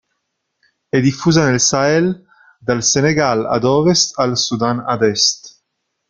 [0.89, 2.25] È diffusa nel Sahel,
[2.57, 5.61] dal Senegal ad ovest al Sudan ad est.